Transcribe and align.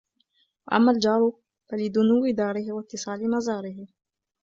وَأَمَّا 0.67 0.91
الْجَارُ 0.91 1.33
فَلِدُنُوِّ 1.71 2.29
دَارِهِ 2.31 2.71
وَاتِّصَالِ 2.73 3.31
مَزَارِهِ 3.31 3.85